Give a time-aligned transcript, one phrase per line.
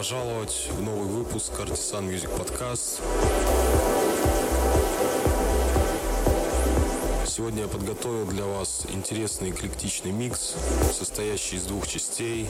[0.00, 3.02] пожаловать в новый выпуск Artisan Music Podcast.
[7.26, 10.54] Сегодня я подготовил для вас интересный эклектичный микс,
[10.98, 12.48] состоящий из двух частей.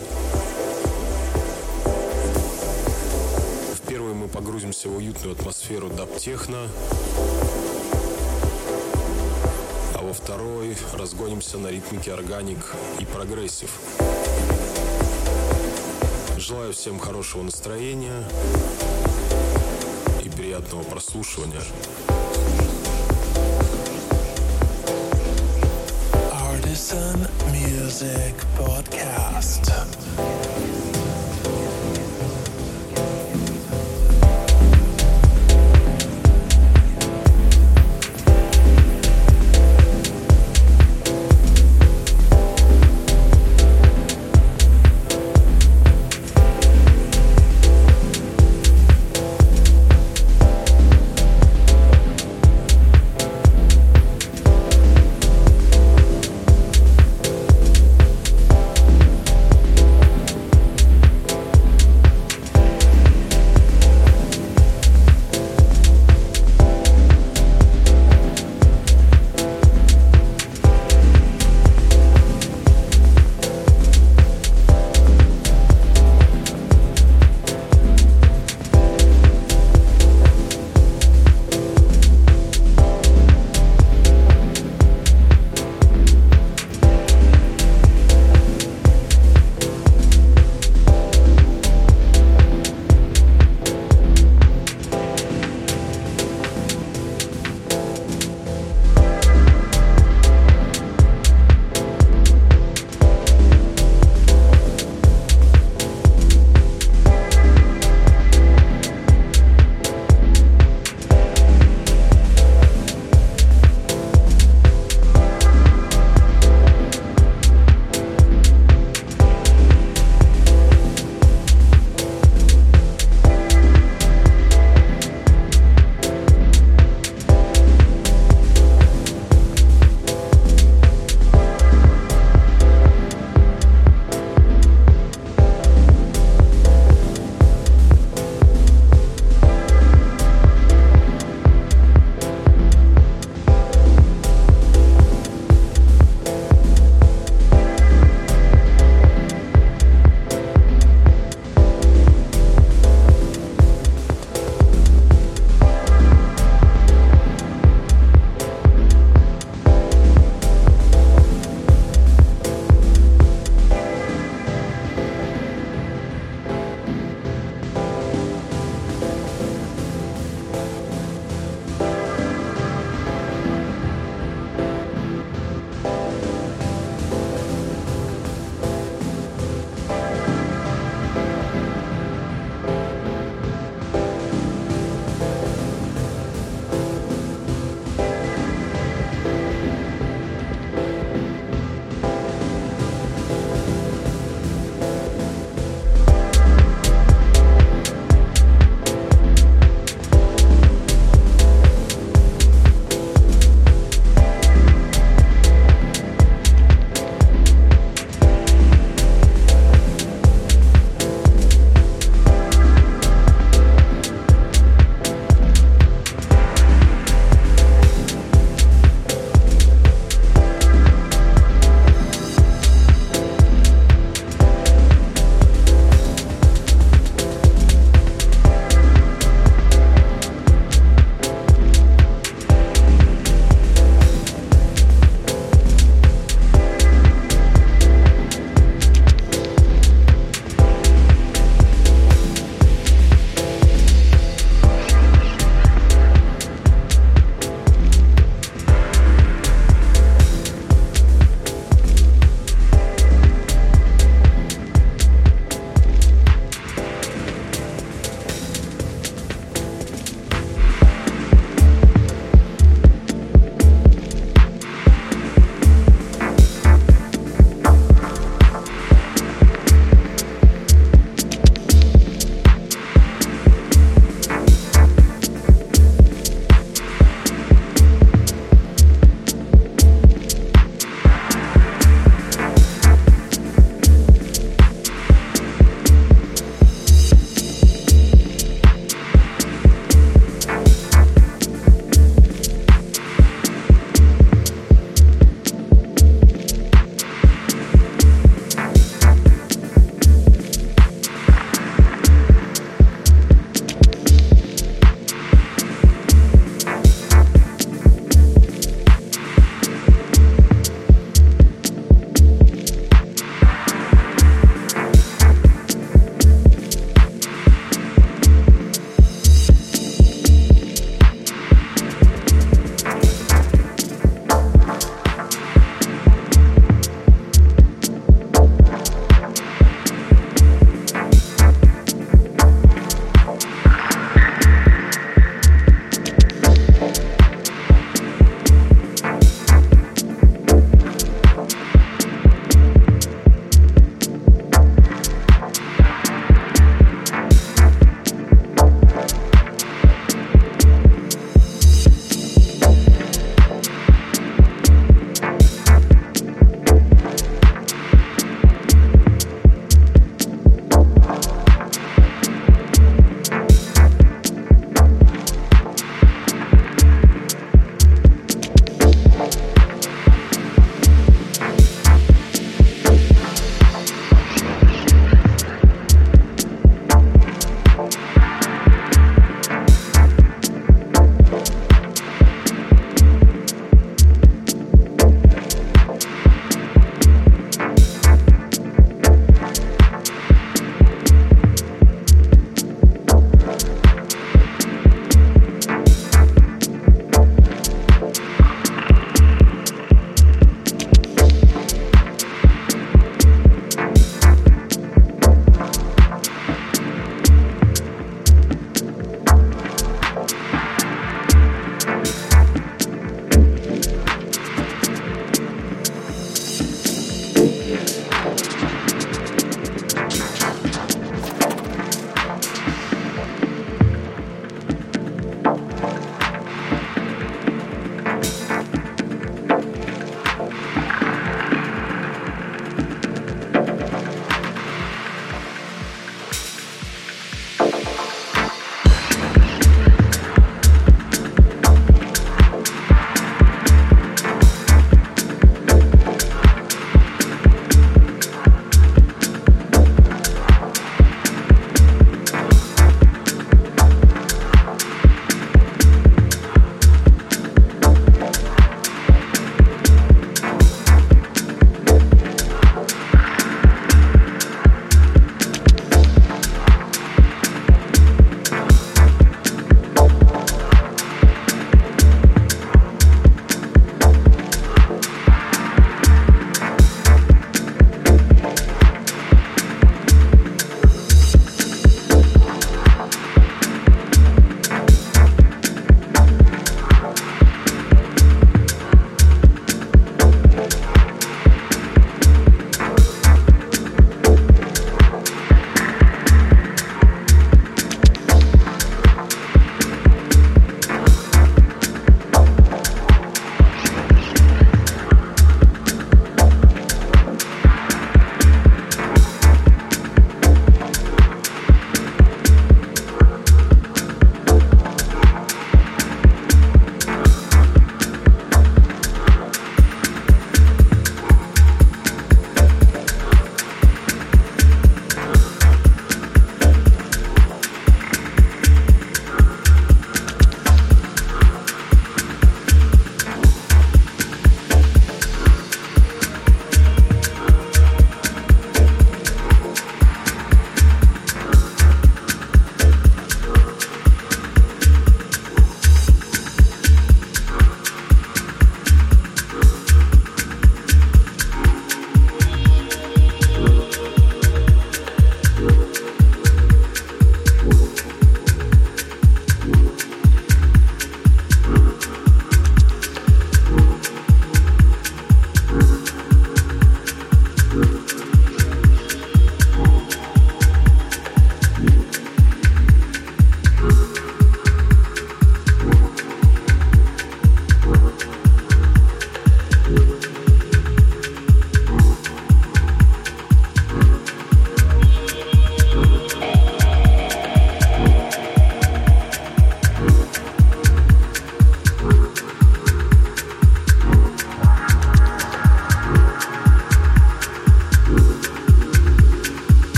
[3.74, 6.68] В первой мы погрузимся в уютную атмосферу dub techno,
[9.96, 13.72] а во второй разгонимся на ритмике organic и progressive.
[16.50, 18.24] Желаю всем хорошего настроения
[20.24, 21.62] и приятного прослушивания.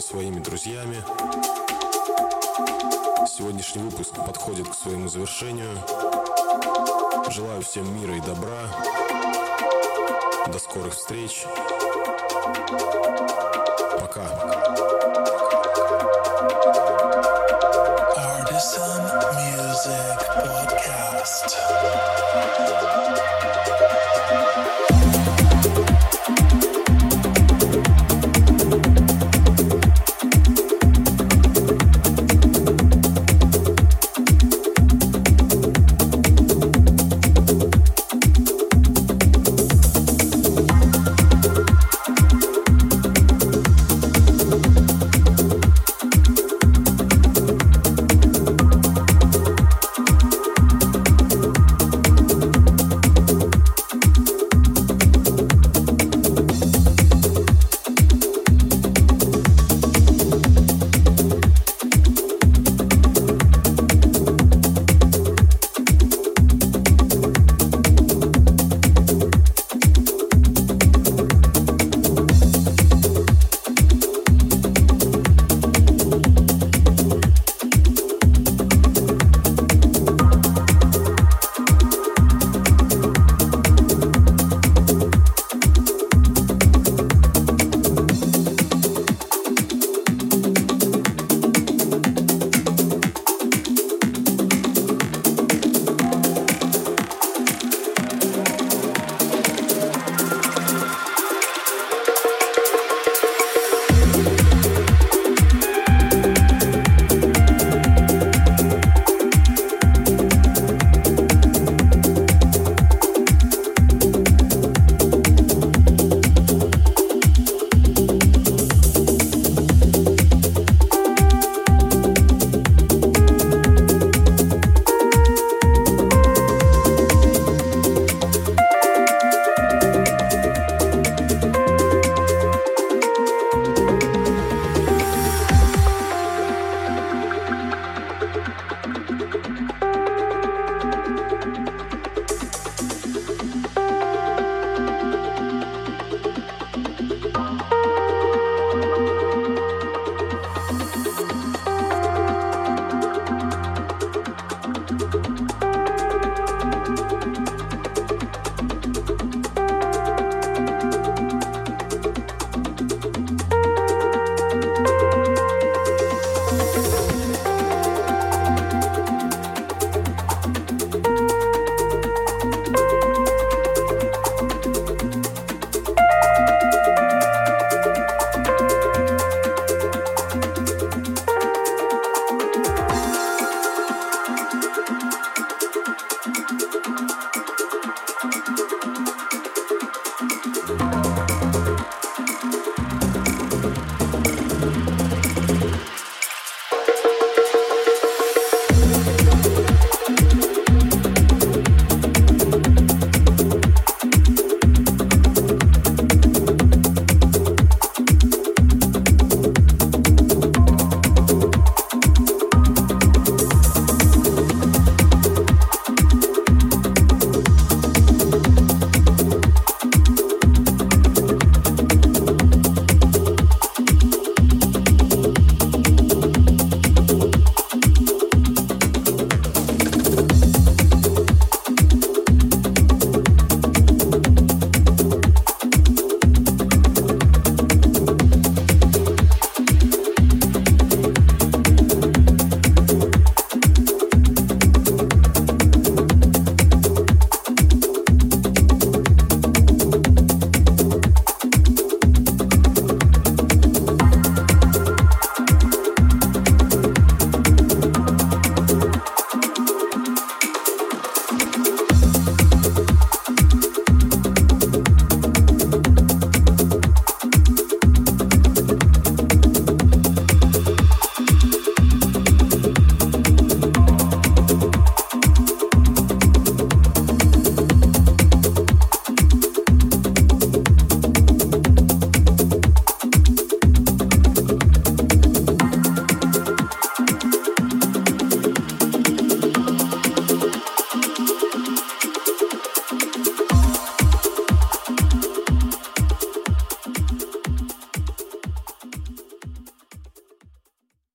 [0.00, 1.02] Со своими друзьями.
[3.26, 5.76] Сегодняшний выпуск подходит к своему завершению.
[7.30, 8.68] Желаю всем мира и добра.
[10.46, 11.44] До скорых встреч.
[14.00, 14.97] Пока.